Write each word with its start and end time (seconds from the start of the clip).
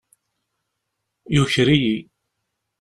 Yuker-iyi. 1.35 1.97